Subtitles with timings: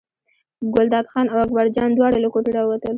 [0.73, 2.89] ګلداد خان او اکبرجان دواړه له کوټې راووتل.